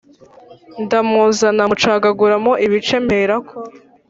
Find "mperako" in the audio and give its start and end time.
3.05-3.55